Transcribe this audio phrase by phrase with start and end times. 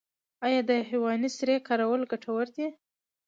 [0.45, 2.67] آیا د حیواني سرې کارول ګټور دي؟